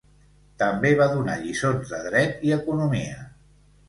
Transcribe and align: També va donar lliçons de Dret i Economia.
També 0.61 0.89
va 1.01 1.05
donar 1.11 1.35
lliçons 1.41 1.91
de 1.91 1.99
Dret 2.05 2.41
i 2.49 2.55
Economia. 2.57 3.21